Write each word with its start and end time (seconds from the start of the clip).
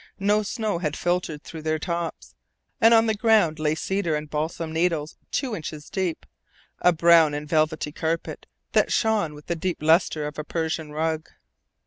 No 0.17 0.41
snow 0.41 0.79
had 0.79 0.97
filtered 0.97 1.43
through 1.43 1.61
their 1.61 1.77
tops, 1.77 2.33
and 2.81 2.91
on 2.91 3.05
the 3.05 3.13
ground 3.13 3.59
lay 3.59 3.75
cedar 3.75 4.15
and 4.15 4.27
balsam 4.27 4.73
needles 4.73 5.15
two 5.29 5.55
inches 5.55 5.91
deep, 5.91 6.25
a 6.79 6.91
brown 6.91 7.35
and 7.35 7.47
velvety 7.47 7.91
carpet 7.91 8.47
that 8.71 8.91
shone 8.91 9.35
with 9.35 9.45
the 9.45 9.55
deep 9.55 9.77
lustre 9.79 10.25
of 10.25 10.39
a 10.39 10.43
Persian 10.43 10.91
rug. 10.91 11.29